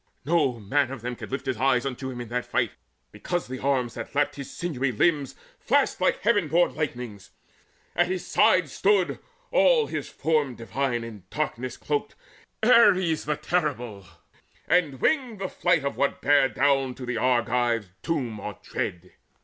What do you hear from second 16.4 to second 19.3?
down to the Argives doom or dread.